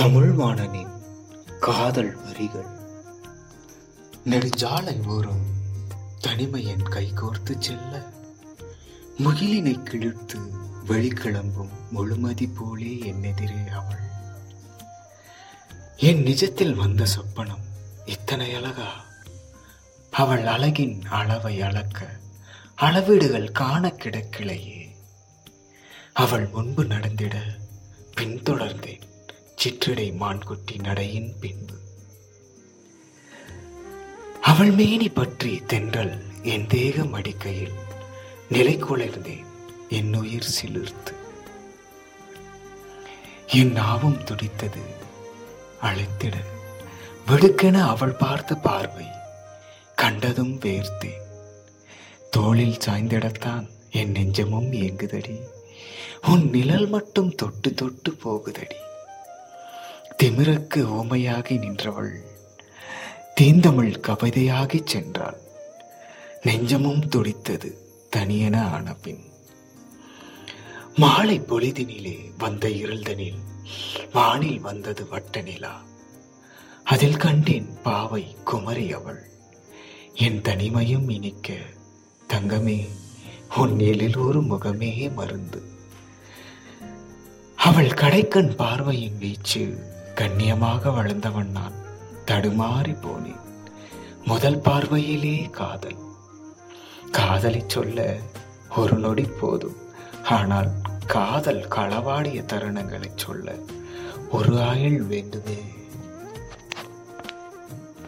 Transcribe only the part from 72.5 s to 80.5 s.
இருள்தனில் வானில் வந்தது வட்ட நிலா அதில் கண்டேன் பாவை குமரி அவள் என்